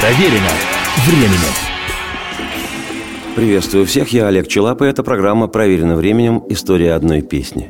Проверено 0.00 0.48
временем. 1.06 1.52
Приветствую 3.36 3.84
всех, 3.84 4.08
я 4.14 4.28
Олег 4.28 4.48
Челап, 4.48 4.80
и 4.80 4.86
это 4.86 5.02
программа 5.02 5.46
«Проверено 5.46 5.94
временем. 5.94 6.42
История 6.48 6.94
одной 6.94 7.20
песни». 7.20 7.68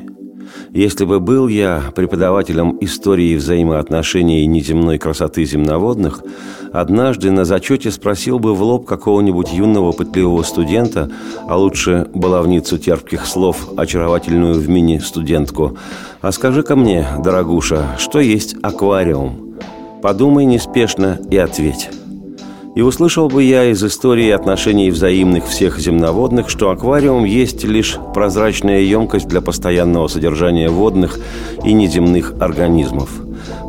Если 0.71 1.03
бы 1.03 1.19
был 1.19 1.49
я 1.49 1.83
преподавателем 1.93 2.77
истории 2.79 3.35
взаимоотношений 3.35 4.45
неземной 4.45 4.97
красоты 4.97 5.43
земноводных, 5.43 6.23
однажды 6.71 7.31
на 7.31 7.43
зачете 7.43 7.91
спросил 7.91 8.39
бы 8.39 8.55
в 8.55 8.63
лоб 8.63 8.85
какого-нибудь 8.85 9.51
юного 9.51 9.91
пытливого 9.91 10.43
студента, 10.43 11.11
а 11.49 11.57
лучше 11.57 12.07
баловницу 12.13 12.77
терпких 12.77 13.25
слов, 13.25 13.67
очаровательную 13.75 14.53
в 14.53 14.69
мини-студентку, 14.69 15.77
«А 16.21 16.31
скажи-ка 16.31 16.77
мне, 16.77 17.05
дорогуша, 17.21 17.97
что 17.99 18.21
есть 18.21 18.55
аквариум?» 18.63 19.57
Подумай 20.01 20.45
неспешно 20.45 21.19
и 21.29 21.37
ответь. 21.37 21.89
И 22.73 22.81
услышал 22.81 23.27
бы 23.27 23.43
я 23.43 23.65
из 23.65 23.83
истории 23.83 24.29
отношений 24.29 24.91
взаимных 24.91 25.45
всех 25.45 25.77
земноводных, 25.77 26.49
что 26.49 26.69
аквариум 26.69 27.25
есть 27.25 27.65
лишь 27.65 27.97
прозрачная 28.13 28.79
емкость 28.79 29.27
для 29.27 29.41
постоянного 29.41 30.07
содержания 30.07 30.69
водных 30.69 31.19
и 31.65 31.73
неземных 31.73 32.33
организмов. 32.39 33.09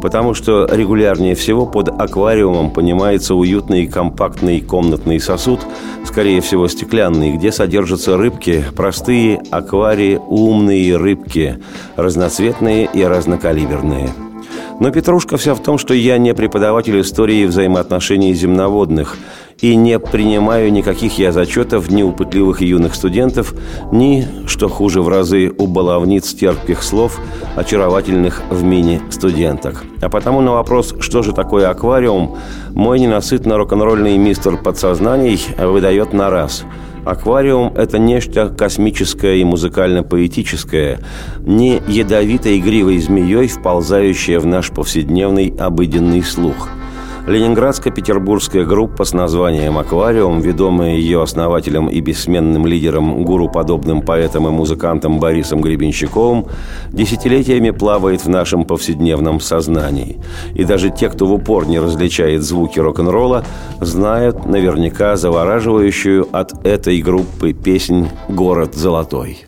Потому 0.00 0.34
что 0.34 0.68
регулярнее 0.70 1.34
всего 1.34 1.66
под 1.66 1.88
аквариумом 1.88 2.70
понимается 2.70 3.34
уютный 3.34 3.88
компактный 3.88 4.60
комнатный 4.60 5.18
сосуд, 5.18 5.60
скорее 6.04 6.40
всего 6.40 6.68
стеклянный, 6.68 7.32
где 7.32 7.50
содержатся 7.50 8.16
рыбки, 8.16 8.64
простые 8.76 9.42
акварии, 9.50 10.20
умные 10.28 10.96
рыбки, 10.96 11.58
разноцветные 11.96 12.88
и 12.92 13.02
разнокалиберные– 13.02 14.10
но 14.82 14.90
петрушка 14.90 15.36
вся 15.36 15.54
в 15.54 15.62
том, 15.62 15.78
что 15.78 15.94
я 15.94 16.18
не 16.18 16.34
преподаватель 16.34 17.00
истории 17.00 17.44
взаимоотношений 17.44 18.34
земноводных 18.34 19.16
и 19.60 19.76
не 19.76 20.00
принимаю 20.00 20.72
никаких 20.72 21.20
я 21.20 21.30
зачетов 21.30 21.88
ни 21.88 22.02
у 22.02 22.10
пытливых 22.10 22.62
юных 22.62 22.96
студентов, 22.96 23.54
ни, 23.92 24.26
что 24.48 24.68
хуже 24.68 25.00
в 25.00 25.08
разы, 25.08 25.52
у 25.56 25.68
баловниц 25.68 26.34
терпких 26.34 26.82
слов, 26.82 27.20
очаровательных 27.54 28.42
в 28.50 28.64
мини-студенток. 28.64 29.84
А 30.00 30.08
потому 30.08 30.40
на 30.40 30.50
вопрос, 30.50 30.96
что 30.98 31.22
же 31.22 31.32
такое 31.32 31.70
аквариум, 31.70 32.36
мой 32.70 32.98
ненасытно 32.98 33.58
рок-н-ролльный 33.58 34.18
мистер 34.18 34.56
подсознаний 34.56 35.40
выдает 35.58 36.12
на 36.12 36.28
раз– 36.28 36.64
Аквариум– 37.04 37.72
это 37.76 37.98
нечто 37.98 38.48
космическое 38.48 39.36
и 39.36 39.44
музыкально-поэтическое, 39.44 41.00
не 41.40 41.82
ядовитой 41.88 42.58
игривой 42.58 42.98
змеей, 42.98 43.48
вползающее 43.48 44.38
в 44.38 44.46
наш 44.46 44.70
повседневный 44.70 45.54
обыденный 45.58 46.22
слух– 46.22 46.68
Ленинградско-петербургская 47.26 48.64
группа 48.64 49.04
с 49.04 49.12
названием 49.12 49.78
«Аквариум», 49.78 50.40
ведомая 50.40 50.96
ее 50.96 51.22
основателем 51.22 51.86
и 51.86 52.00
бессменным 52.00 52.66
лидером, 52.66 53.22
гуру-подобным 53.22 54.02
поэтом 54.02 54.48
и 54.48 54.50
музыкантом 54.50 55.20
Борисом 55.20 55.60
Гребенщиковым, 55.60 56.46
десятилетиями 56.90 57.70
плавает 57.70 58.24
в 58.24 58.28
нашем 58.28 58.64
повседневном 58.64 59.40
сознании. 59.40 60.18
И 60.54 60.64
даже 60.64 60.90
те, 60.90 61.08
кто 61.08 61.26
в 61.26 61.32
упор 61.32 61.66
не 61.66 61.78
различает 61.78 62.42
звуки 62.42 62.80
рок-н-ролла, 62.80 63.44
знают 63.80 64.44
наверняка 64.44 65.16
завораживающую 65.16 66.26
от 66.32 66.66
этой 66.66 67.00
группы 67.00 67.52
песнь 67.52 68.08
«Город 68.28 68.74
золотой». 68.74 69.46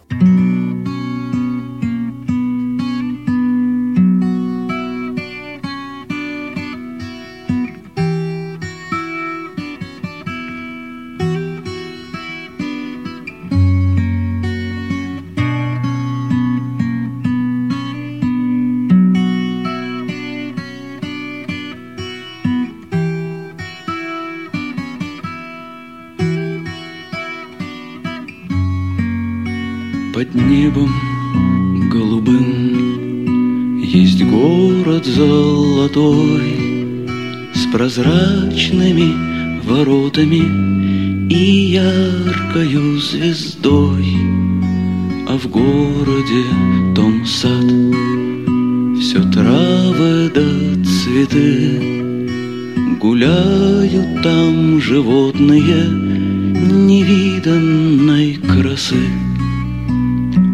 Под 30.24 30.34
небом 30.36 30.88
голубым. 31.90 33.82
Есть 33.82 34.24
город 34.24 35.04
золотой 35.04 37.06
С 37.52 37.66
прозрачными 37.70 39.12
воротами 39.64 41.28
И 41.30 41.74
яркою 41.74 42.98
звездой. 43.00 44.06
А 45.28 45.36
в 45.36 45.46
городе 45.50 46.44
том 46.94 47.26
сад 47.26 47.70
Все 48.98 49.22
травы 49.30 50.30
да 50.34 50.48
цветы. 50.84 52.26
Гуляют 52.98 54.22
там 54.22 54.80
животные 54.80 55.84
Невиданной 56.86 58.36
красы 58.36 59.23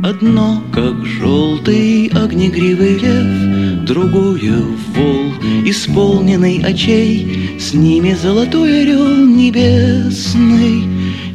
Одно, 0.02 0.64
как 0.72 1.04
желтый 1.04 2.08
огнегривый 2.08 2.98
лев, 2.98 3.84
Другое— 3.84 4.62
вол, 4.94 5.34
исполненный 5.66 6.62
очей, 6.64 7.58
С 7.60 7.74
ними 7.74 8.14
золотой 8.14 8.80
орел 8.82 9.26
небесный, 9.26 10.84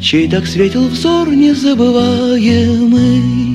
Чей 0.02 0.28
так 0.28 0.48
светил 0.48 0.88
взор 0.88 1.30
незабываемый. 1.30 3.55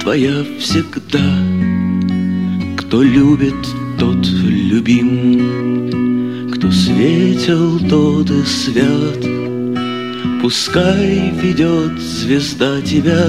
Твоя 0.00 0.44
всегда. 0.58 1.20
Кто 2.76 3.02
любит, 3.02 3.54
тот 3.98 4.26
любим, 4.26 5.20
Кто 6.52 6.70
светил, 6.70 7.78
тот 7.88 8.30
и 8.30 8.42
свят. 8.44 9.24
Пускай 10.40 11.30
ведет 11.40 12.00
звезда 12.00 12.80
тебя 12.82 13.24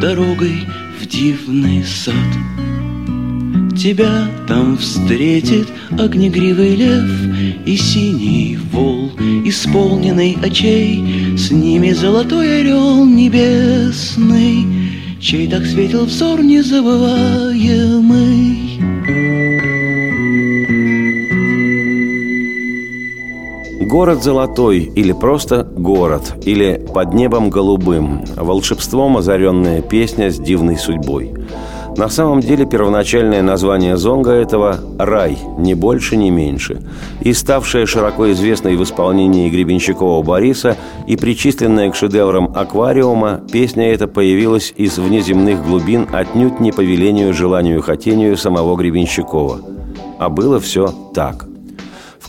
Дорогой 0.00 0.66
в 1.00 1.06
дивный 1.06 1.84
сад. 1.84 2.14
Тебя 3.78 4.28
там 4.46 4.76
встретит 4.76 5.68
огнегривый 5.98 6.74
лев 6.74 7.10
И 7.64 7.76
синий 7.76 8.58
вол, 8.72 9.12
исполненный 9.44 10.36
очей, 10.42 11.36
С 11.38 11.50
ними 11.50 11.92
золотой 11.92 12.60
орел 12.60 13.06
небесный— 13.06 14.49
Чей 15.20 15.48
так 15.48 15.66
светил 15.66 16.06
взор 16.06 16.42
незабываемый. 16.42 18.80
Город 23.86 24.22
золотой 24.22 24.78
или 24.78 25.12
просто 25.12 25.64
город, 25.64 26.36
или 26.46 26.82
под 26.94 27.12
небом 27.12 27.50
голубым, 27.50 28.24
волшебством 28.34 29.18
озаренная 29.18 29.82
песня 29.82 30.30
с 30.30 30.38
дивной 30.38 30.78
судьбой– 30.78 31.34
на 31.96 32.08
самом 32.08 32.40
деле 32.40 32.64
первоначальное 32.64 33.42
название 33.42 33.96
зонга 33.96 34.32
этого– 34.32 34.78
«Рай», 34.98 35.36
ни 35.58 35.74
больше, 35.74 36.16
ни 36.16 36.30
меньше. 36.30 36.82
И 37.20 37.32
ставшая 37.32 37.86
широко 37.86 38.30
известной 38.32 38.76
в 38.76 38.82
исполнении 38.82 39.50
Гребенщикова 39.50 40.22
Бориса 40.22 40.76
и 41.06 41.16
причисленная 41.16 41.90
к 41.90 41.96
шедеврам 41.96 42.52
«Аквариума», 42.54 43.40
песня 43.52 43.92
эта 43.92 44.06
появилась 44.06 44.72
из 44.76 44.98
внеземных 44.98 45.64
глубин 45.66 46.08
отнюдь 46.12 46.60
не 46.60 46.72
по 46.72 46.80
велению, 46.80 47.34
желанию 47.34 47.78
и 47.78 47.82
хотению 47.82 48.36
самого 48.36 48.76
Гребенщикова. 48.76 49.60
А 50.18 50.28
было 50.28 50.60
все 50.60 50.94
так 51.14 51.49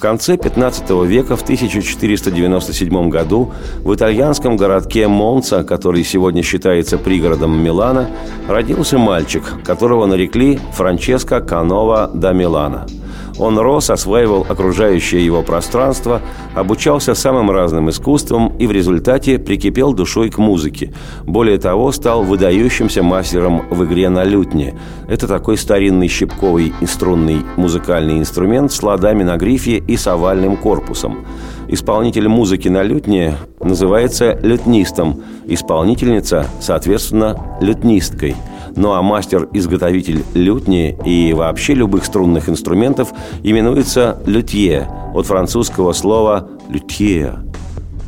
конце 0.01 0.35
15 0.35 0.89
века, 1.05 1.37
в 1.37 1.43
1497 1.43 3.09
году, 3.09 3.53
в 3.83 3.95
итальянском 3.95 4.57
городке 4.57 5.07
Монца, 5.07 5.63
который 5.63 6.03
сегодня 6.03 6.43
считается 6.43 6.97
пригородом 6.97 7.57
Милана, 7.63 8.09
родился 8.49 8.97
мальчик, 8.97 9.43
которого 9.63 10.05
нарекли 10.07 10.59
Франческо 10.73 11.39
Канова 11.39 12.11
да 12.13 12.33
Милана– 12.33 12.87
он 13.41 13.57
рос, 13.57 13.89
осваивал 13.89 14.45
окружающее 14.47 15.25
его 15.25 15.41
пространство, 15.41 16.21
обучался 16.53 17.15
самым 17.15 17.49
разным 17.49 17.89
искусствам 17.89 18.55
и 18.57 18.67
в 18.67 18.71
результате 18.71 19.39
прикипел 19.39 19.93
душой 19.93 20.29
к 20.29 20.37
музыке. 20.37 20.93
Более 21.25 21.57
того, 21.57 21.91
стал 21.91 22.23
выдающимся 22.23 23.01
мастером 23.01 23.63
в 23.69 23.83
игре 23.85 24.09
на 24.09 24.23
лютне. 24.23 24.75
Это 25.07 25.27
такой 25.27 25.57
старинный 25.57 26.07
щипковый 26.07 26.73
и 26.81 26.85
струнный 26.85 27.41
музыкальный 27.57 28.19
инструмент 28.19 28.71
с 28.71 28.83
ладами 28.83 29.23
на 29.23 29.37
грифе 29.37 29.77
и 29.77 29.97
с 29.97 30.05
овальным 30.07 30.55
корпусом. 30.55 31.25
Исполнитель 31.67 32.27
музыки 32.27 32.67
на 32.67 32.83
лютне 32.83 33.35
называется 33.59 34.37
лютнистом, 34.43 35.23
исполнительница, 35.45 36.45
соответственно, 36.59 37.57
лютнисткой– 37.61 38.35
ну 38.75 38.93
а 38.93 39.01
мастер-изготовитель 39.01 40.23
лютни 40.33 40.97
и 41.05 41.33
вообще 41.33 41.73
любых 41.73 42.05
струнных 42.05 42.49
инструментов 42.49 43.09
именуется 43.43 44.17
лютье, 44.25 44.87
от 45.13 45.25
французского 45.25 45.93
слова 45.93 46.47
«лютье». 46.69 47.39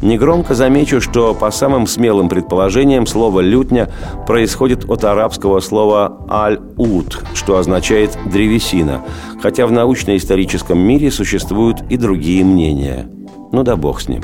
Негромко 0.04 0.54
замечу, 0.54 1.00
что 1.00 1.34
по 1.34 1.50
самым 1.50 1.88
смелым 1.88 2.28
предположениям 2.28 3.08
слово 3.08 3.40
«лютня» 3.40 3.90
происходит 4.28 4.90
от 4.90 5.06
арабского 5.06 5.62
слова 5.62 6.26
«аль-ут», 6.30 7.24
что 7.34 7.58
означает 7.58 8.18
«древесина», 8.26 9.02
хотя 9.42 9.66
в 9.66 9.72
научно-историческом 9.72 10.78
мире 10.78 11.10
существуют 11.10 11.84
и 11.90 11.96
другие 11.96 12.44
мнения. 12.44 13.10
Ну 13.54 13.64
да 13.64 13.78
бог 13.78 14.02
с 14.02 14.10
ним. 14.10 14.24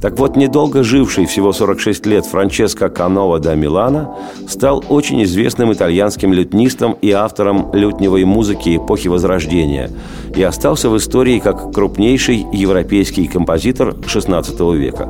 Так 0.00 0.18
вот, 0.18 0.36
недолго 0.36 0.82
живший, 0.82 1.26
всего 1.26 1.52
46 1.52 2.06
лет, 2.06 2.26
Франческо 2.26 2.88
Канова 2.88 3.38
да 3.38 3.54
Милана 3.54 4.14
стал 4.48 4.84
очень 4.88 5.22
известным 5.24 5.72
итальянским 5.72 6.32
лютнистом 6.32 6.96
и 7.00 7.10
автором 7.10 7.70
лютневой 7.72 8.24
музыки 8.24 8.76
эпохи 8.76 9.08
Возрождения 9.08 9.90
и 10.34 10.42
остался 10.42 10.88
в 10.88 10.96
истории 10.96 11.38
как 11.38 11.72
крупнейший 11.72 12.46
европейский 12.52 13.26
композитор 13.26 13.90
XVI 13.90 14.76
века. 14.76 15.08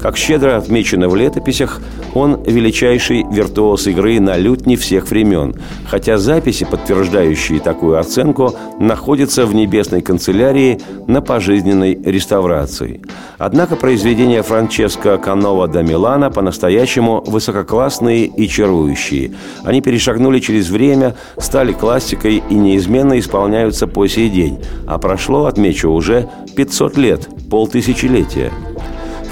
Как 0.00 0.16
щедро 0.16 0.56
отмечено 0.56 1.08
в 1.08 1.16
летописях, 1.16 1.80
он 2.14 2.42
величайший 2.44 3.24
виртуоз 3.30 3.86
игры 3.86 4.20
на 4.20 4.36
лютне 4.36 4.76
всех 4.76 5.08
времен, 5.08 5.54
хотя 5.88 6.18
записи, 6.18 6.64
подтверждающие 6.64 7.60
такую 7.60 7.98
оценку, 7.98 8.54
находятся 8.78 9.46
в 9.46 9.54
небесной 9.54 10.02
канцелярии 10.02 10.80
на 11.06 11.20
пожизненной 11.20 11.98
реставрации. 12.04 13.02
Однако 13.38 13.76
произведения 13.76 14.42
Франческо 14.42 15.18
Канова 15.18 15.68
да 15.68 15.82
Милана 15.82 16.30
по-настоящему 16.30 17.22
высококлассные 17.26 18.26
и 18.26 18.48
чарующие. 18.48 19.32
Они 19.64 19.80
перешагнули 19.80 20.38
через 20.38 20.70
время, 20.70 21.16
стали 21.38 21.72
классикой 21.72 22.42
и 22.48 22.54
неизменно 22.54 23.18
исполняются 23.18 23.86
по 23.86 24.06
сей 24.06 24.28
день, 24.28 24.60
а 24.86 24.98
прошло, 24.98 25.46
отмечу, 25.46 25.90
уже 25.90 26.28
500 26.56 26.96
лет, 26.96 27.28
полтысячелетия– 27.50 28.52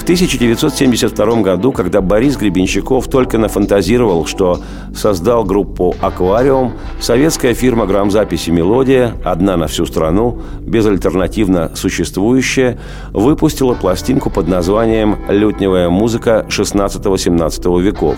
в 0.03 0.05
1972 0.05 1.43
году, 1.43 1.71
когда 1.71 2.01
Борис 2.01 2.37
Гребенщиков 2.37 3.07
только 3.07 3.39
нафантазировал, 3.39 4.27
что 4.27 4.59
создал 4.97 5.45
группу 5.45 5.95
«Аквариум», 6.01 6.73
советская 7.01 7.55
фирма 7.55 7.87
грамзаписи 7.87 8.51
«Мелодия», 8.51 9.15
одна 9.25 9.57
на 9.57 9.69
всю 9.69 9.87
страну, 9.87 10.41
безальтернативно 10.61 11.71
существующая, 11.77 12.81
выпустила 13.13 13.75
пластинку 13.75 14.29
под 14.29 14.49
названием 14.49 15.19
«Лютневая 15.29 15.89
музыка 15.89 16.47
16-17 16.49 17.81
веков». 17.81 18.17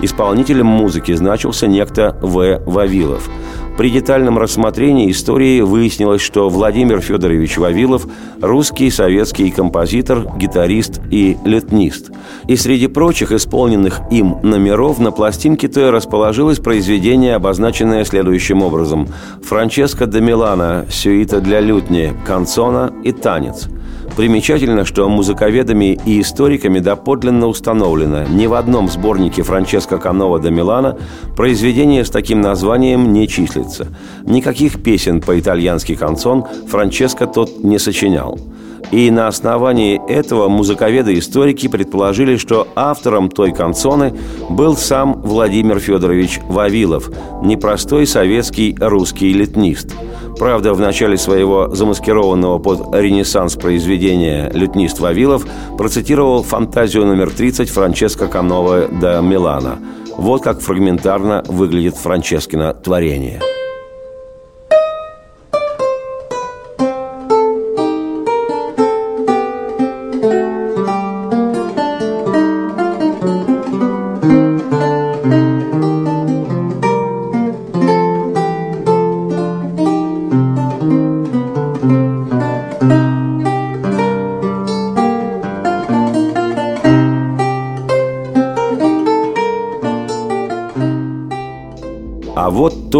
Исполнителем 0.00 0.66
музыки 0.66 1.12
значился 1.12 1.66
некто 1.66 2.16
В. 2.22 2.62
Вавилов– 2.64 3.28
при 3.78 3.90
детальном 3.90 4.38
рассмотрении 4.38 5.08
истории 5.08 5.60
выяснилось, 5.60 6.20
что 6.20 6.48
Владимир 6.48 7.00
Федорович 7.00 7.58
Вавилов– 7.58 8.08
русский 8.40 8.90
советский 8.90 9.52
композитор, 9.52 10.26
гитарист 10.36 11.00
и 11.12 11.36
летнист. 11.44 12.10
И 12.48 12.56
среди 12.56 12.88
прочих 12.88 13.30
исполненных 13.30 14.00
им 14.10 14.38
номеров 14.42 14.98
на 14.98 15.12
пластинке-то 15.12 15.92
расположилось 15.92 16.58
произведение, 16.58 17.36
обозначенное 17.36 18.04
следующим 18.04 18.62
образом– 18.62 19.06
Франческо 19.44 20.06
де 20.06 20.20
Милана, 20.20 20.84
сюита 20.90 21.40
для 21.40 21.60
лютни, 21.60 22.12
канцона 22.26 22.92
и 23.04 23.12
танец– 23.12 23.68
Примечательно, 24.18 24.84
что 24.84 25.08
музыковедами 25.08 25.96
и 26.04 26.20
историками 26.20 26.80
доподлинно 26.80 27.46
установлено, 27.46 28.24
ни 28.24 28.46
в 28.46 28.54
одном 28.54 28.88
сборнике 28.88 29.44
Франческо 29.44 29.98
Канова 29.98 30.40
до 30.40 30.50
Милана 30.50 30.98
произведение 31.36 32.04
с 32.04 32.10
таким 32.10 32.40
названием 32.40 33.12
не 33.12 33.28
числится. 33.28 33.86
Никаких 34.24 34.82
песен 34.82 35.20
по-итальянски 35.20 35.94
канцон 35.94 36.46
Франческо 36.66 37.28
тот 37.28 37.62
не 37.62 37.78
сочинял. 37.78 38.40
И 38.90 39.10
на 39.10 39.28
основании 39.28 40.00
этого 40.08 40.48
музыковеды-историки 40.48 41.68
предположили, 41.68 42.36
что 42.36 42.68
автором 42.74 43.28
той 43.28 43.52
канцоны 43.52 44.14
был 44.48 44.76
сам 44.76 45.20
Владимир 45.22 45.78
Федорович 45.78 46.40
Вавилов, 46.48 47.10
непростой 47.42 48.06
советский 48.06 48.76
русский 48.80 49.32
литнист– 49.32 49.94
Правда, 50.38 50.72
в 50.72 50.80
начале 50.80 51.18
своего 51.18 51.74
замаскированного 51.74 52.58
под 52.58 52.94
ренессанс 52.94 53.56
произведения 53.56 54.48
лютнист 54.54 55.00
Вавилов 55.00 55.44
процитировал 55.76 56.44
фантазию 56.44 57.06
номер 57.06 57.30
30 57.30 57.68
Франческо 57.68 58.28
Канова 58.28 58.86
до 58.86 59.20
Милана. 59.20 59.78
Вот 60.16 60.42
как 60.42 60.60
фрагментарно 60.60 61.42
выглядит 61.48 61.96
Франческино 61.96 62.72
творение– 62.72 63.40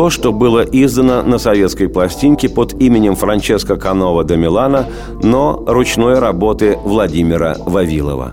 то, 0.09 0.13
что 0.13 0.33
было 0.33 0.63
издано 0.63 1.23
на 1.23 1.37
советской 1.37 1.87
пластинке 1.87 2.49
под 2.49 2.81
именем 2.81 3.15
Франческо 3.15 3.77
Канова 3.77 4.25
де 4.25 4.39
Милана, 4.39 4.87
но 5.23 5.63
ручной 5.67 6.19
работы 6.19 6.79
Владимира 6.83 7.57
Вавилова. 7.59 8.33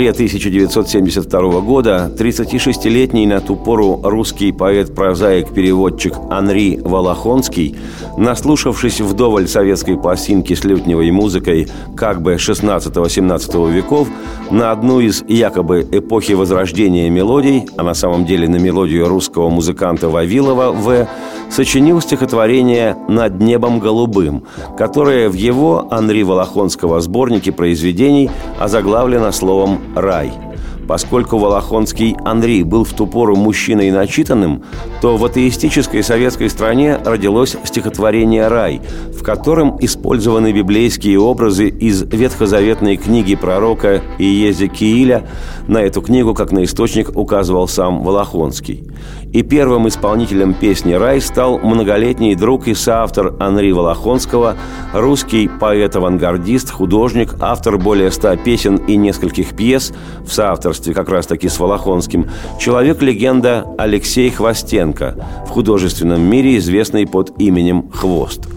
Ноябре 0.00 0.12
1972 0.12 1.60
года 1.60 2.10
36-летний 2.16 3.26
на 3.26 3.40
ту 3.40 3.54
пору 3.54 4.00
русский 4.02 4.50
поэт-прозаик-переводчик 4.50 6.14
Анри 6.30 6.80
Волохонский, 6.82 7.76
наслушавшись 8.16 9.02
вдоволь 9.02 9.46
советской 9.46 9.98
пластинки 9.98 10.54
с 10.54 10.64
лютневой 10.64 11.10
музыкой 11.10 11.68
как 11.96 12.22
бы 12.22 12.34
16-17 12.34 13.70
веков, 13.70 14.08
на 14.50 14.72
одну 14.72 15.00
из 15.00 15.22
якобы 15.28 15.86
эпохи 15.92 16.32
возрождения 16.32 17.10
мелодий, 17.10 17.66
а 17.76 17.82
на 17.82 17.92
самом 17.92 18.24
деле 18.24 18.48
на 18.48 18.56
мелодию 18.56 19.06
русского 19.06 19.50
музыканта 19.50 20.08
Вавилова 20.08 20.72
В., 20.72 21.06
сочинил 21.50 22.00
стихотворение 22.00 22.96
«Над 23.08 23.40
небом 23.40 23.80
голубым», 23.80 24.44
которое 24.78 25.28
в 25.28 25.34
его 25.34 25.88
Анри 25.90 26.22
Волохонского 26.22 27.00
сборнике 27.00 27.52
произведений 27.52 28.30
озаглавлено 28.58 29.32
словом 29.32 29.80
«рай». 29.94 30.49
Поскольку 30.90 31.38
Волохонский 31.38 32.16
Андрей 32.24 32.64
был 32.64 32.82
в 32.82 32.92
ту 32.94 33.06
пору 33.06 33.36
мужчиной 33.36 33.92
начитанным, 33.92 34.64
то 35.00 35.16
в 35.16 35.24
атеистической 35.24 36.02
советской 36.02 36.50
стране 36.50 36.98
родилось 37.04 37.56
стихотворение 37.62 38.48
«Рай», 38.48 38.80
в 39.16 39.22
котором 39.22 39.78
использованы 39.80 40.50
библейские 40.50 41.20
образы 41.20 41.68
из 41.68 42.02
ветхозаветной 42.02 42.96
книги 42.96 43.36
пророка 43.36 44.02
Иезекииля. 44.18 45.28
На 45.68 45.78
эту 45.78 46.02
книгу, 46.02 46.34
как 46.34 46.50
на 46.50 46.64
источник, 46.64 47.16
указывал 47.16 47.68
сам 47.68 48.02
Волохонский. 48.02 48.82
И 49.32 49.42
первым 49.42 49.86
исполнителем 49.86 50.54
песни 50.54 50.94
«Рай» 50.94 51.20
стал 51.20 51.60
многолетний 51.60 52.34
друг 52.34 52.66
и 52.66 52.74
соавтор 52.74 53.36
Анри 53.38 53.70
Волохонского, 53.70 54.56
русский 54.92 55.48
поэт-авангардист, 55.48 56.68
художник, 56.72 57.36
автор 57.38 57.78
более 57.78 58.10
ста 58.10 58.36
песен 58.36 58.74
и 58.74 58.96
нескольких 58.96 59.54
пьес 59.54 59.92
в 60.26 60.32
соавторстве 60.32 60.79
как 60.88 61.08
раз-таки 61.08 61.48
с 61.48 61.58
Волохонским, 61.58 62.28
человек-легенда 62.58 63.66
Алексей 63.78 64.30
Хвостенко, 64.30 65.14
в 65.46 65.50
художественном 65.50 66.22
мире 66.22 66.58
известный 66.58 67.06
под 67.06 67.40
именем 67.40 67.90
«Хвост». 67.90 68.48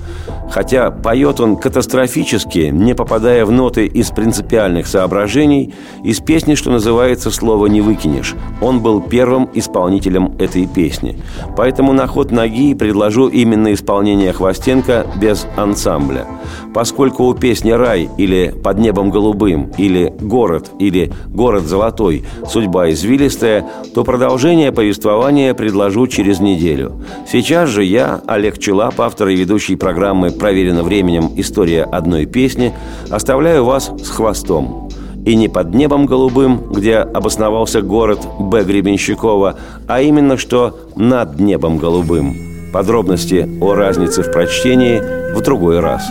Хотя 0.54 0.92
поет 0.92 1.40
он 1.40 1.56
катастрофически, 1.56 2.70
не 2.72 2.94
попадая 2.94 3.44
в 3.44 3.52
ноты 3.52 3.88
из 3.88 4.12
принципиальных 4.12 4.86
соображений, 4.86 5.74
из 6.04 6.20
песни, 6.20 6.54
что 6.54 6.70
называется, 6.70 7.32
слова 7.32 7.66
не 7.66 7.82
выкинешь. 7.82 8.36
Он 8.62 8.80
был 8.80 9.02
первым 9.02 9.50
исполнителем 9.56 10.36
этой 10.38 10.68
песни. 10.68 11.20
Поэтому 11.58 11.94
на 11.94 12.06
ход 12.06 12.32
ноги 12.32 12.76
предложу 12.76 13.30
именно 13.30 13.74
исполнение 13.74 14.32
Хвостенко 14.32 15.08
без 15.20 15.48
ансамбля. 15.58 16.28
Поскольку 16.74 17.24
у 17.26 17.34
песни 17.34 17.72
«Рай» 17.72 18.10
или 18.18 18.54
«Под 18.64 18.78
небом 18.78 19.10
голубым» 19.10 19.72
или 19.78 20.14
«Город» 20.22 20.72
или 20.78 21.12
«Город 21.28 21.64
золотой» 21.64 22.26
судьба 22.48 22.92
извилистая, 22.92 23.66
то 23.96 24.04
продолжение 24.04 24.72
повествования 24.72 25.56
предложу 25.56 26.06
через 26.06 26.40
неделю. 26.40 27.02
Сейчас 27.28 27.70
же 27.70 27.84
я, 27.84 28.22
Олег 28.28 28.60
Челап, 28.60 29.02
автор 29.02 29.30
и 29.30 29.36
ведущий 29.36 29.76
программы 29.76 30.03
проверено 30.40 30.84
временем 30.84 31.32
история 31.38 31.84
одной 31.84 32.26
песни, 32.26 32.74
оставляю 33.10 33.66
вас 33.66 33.92
с 34.04 34.10
хвостом. 34.10 34.90
И 35.26 35.36
не 35.36 35.48
под 35.48 35.74
небом 35.74 36.06
голубым, 36.06 36.58
где 36.72 36.98
обосновался 36.98 37.82
город 37.82 38.20
Б. 38.40 38.64
Гребенщикова, 38.64 39.56
а 39.88 40.02
именно 40.02 40.38
что 40.38 40.78
над 40.96 41.40
небом 41.40 41.78
голубым. 41.78 42.36
Подробности 42.74 43.48
о 43.62 43.74
разнице 43.74 44.24
в 44.24 44.32
прочтении 44.32 45.02
в 45.34 45.42
другой 45.42 45.80
раз. 45.80 46.04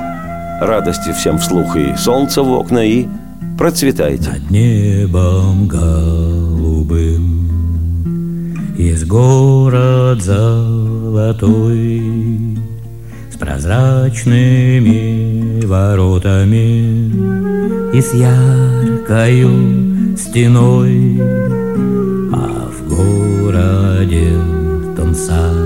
Радости 0.61 1.13
всем 1.13 1.39
вслух 1.39 1.77
и 1.77 1.95
солнца 1.97 2.43
в 2.43 2.53
окна, 2.53 2.87
и 2.87 3.07
процветайте. 3.59 4.31
Над 4.31 4.51
небом 4.51 5.67
голубым 5.67 7.43
Есть 8.79 9.07
город 9.07 10.23
золотой 10.23 10.83
прозрачными 13.43 15.67
воротами 15.67 17.11
И 17.93 18.01
с 18.01 18.15
яркою 18.15 20.17
стеной 20.17 21.21
А 22.33 22.71
в 22.71 22.89
городе 22.89 24.31
сад 25.13 25.57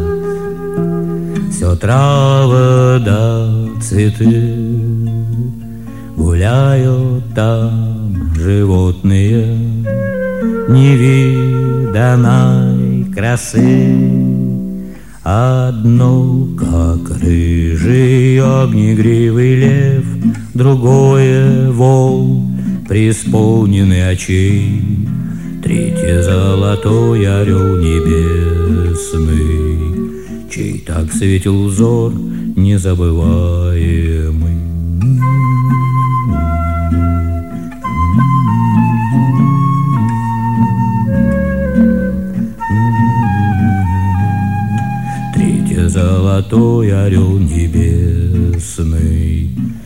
Все 1.50 1.76
травы 1.76 2.98
да 3.04 3.46
цветы 3.82 4.56
Гуляют 6.16 7.24
там 7.34 8.32
животные 8.36 9.54
Невиданной 10.70 13.04
красы 13.12 14.35
Одно, 15.28 16.46
как 16.56 17.20
рыжий 17.20 18.40
огнегривый 18.40 19.56
лев, 19.56 20.04
Другое 20.54 21.72
вол, 21.72 22.44
преисполненный 22.88 24.08
очей, 24.08 24.80
Третье 25.64 26.22
золотой 26.22 27.26
орел 27.26 27.76
небесный, 27.76 29.28
Чей 30.48 30.78
так 30.86 31.12
светил 31.12 31.66
взор 31.66 32.12
незабываемый. 32.54 34.55
Золотой 45.96 46.92
орел 47.06 47.38
небесный, 47.38 48.90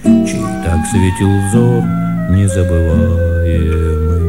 Чей 0.02 0.43
так 0.64 0.85
светил 0.90 1.31
взор 1.47 1.85
незабываемый. 2.31 4.25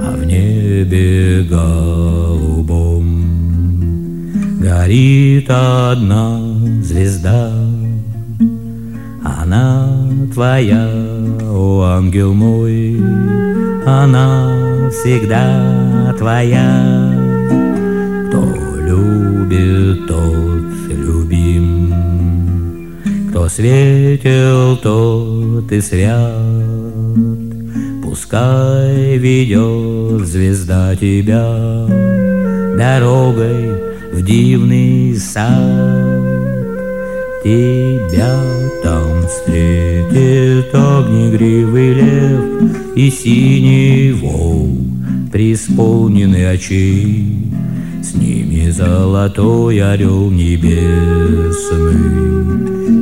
А 0.00 0.16
в 0.16 0.24
небе 0.24 1.42
голубом 1.50 3.04
Горит 4.58 5.50
одна 5.50 6.40
звезда, 6.82 7.52
Она 9.22 9.92
твоя, 10.32 10.88
о 11.42 11.82
ангел 11.94 12.32
мой, 12.32 12.98
Она 13.84 14.88
всегда 14.90 16.14
твоя 16.16 17.35
тот 20.06 20.62
любим. 20.90 21.94
Кто 23.30 23.48
светил, 23.48 24.76
тот 24.76 25.70
и 25.72 25.80
свят. 25.80 26.32
Пускай 28.02 29.18
ведет 29.18 30.26
звезда 30.26 30.96
тебя 30.96 31.86
Дорогой 32.78 33.72
в 34.12 34.22
дивный 34.22 35.14
сад. 35.16 35.46
Тебя 37.44 38.40
там 38.82 39.26
встретит 39.28 40.74
огнегривый 40.74 41.94
лев 41.94 42.72
И 42.96 43.10
синий 43.10 44.12
волк, 44.12 45.30
преисполненный 45.30 46.50
очей. 46.50 47.46
С 48.06 48.14
ними 48.14 48.70
золотой 48.70 49.80
орел 49.80 50.30
небесный, 50.30 50.68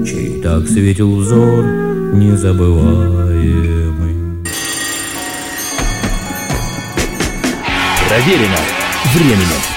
Чей 0.06 0.40
так 0.40 0.66
светил 0.66 1.16
взор 1.16 1.62
незабываемый. 2.14 4.14
Проверено 8.08 8.60
временем. 9.12 9.73